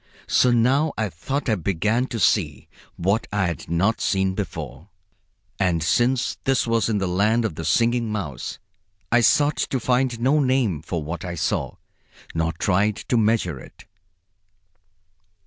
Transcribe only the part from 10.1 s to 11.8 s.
no name for what I saw,